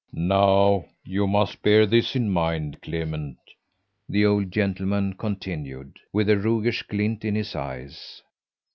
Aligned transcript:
"Now 0.13 0.85
you 1.05 1.27
must 1.27 1.61
bear 1.61 1.85
this 1.85 2.15
in 2.15 2.31
mind, 2.31 2.81
Clement," 2.81 3.37
the 4.09 4.25
old 4.25 4.51
gentleman 4.51 5.13
continued, 5.13 5.99
with 6.11 6.27
a 6.27 6.39
roguish 6.39 6.81
glint 6.81 7.23
in 7.23 7.35
his 7.35 7.55
eyes. 7.55 8.23